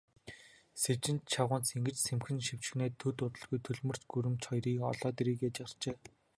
Сэвжид 0.81 1.19
чавганц 1.31 1.67
ингэж 1.75 1.97
сэмхэн 2.05 2.37
шивнэчхээд, 2.45 2.93
төд 3.01 3.17
удалгүй 3.25 3.59
төлгөч 3.63 4.01
гүрэмч 4.11 4.41
хоёрыг 4.47 4.77
олоод 4.91 5.17
ирье 5.21 5.35
гээд 5.41 5.55
гарчээ. 5.61 5.95